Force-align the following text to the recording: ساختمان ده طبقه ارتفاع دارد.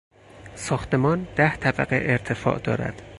ساختمان 0.55 1.27
ده 1.35 1.55
طبقه 1.55 1.95
ارتفاع 2.05 2.57
دارد. 2.59 3.01